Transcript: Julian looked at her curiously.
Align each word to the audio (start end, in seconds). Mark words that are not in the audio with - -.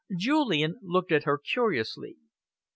Julian 0.17 0.79
looked 0.81 1.11
at 1.11 1.25
her 1.25 1.37
curiously. 1.37 2.17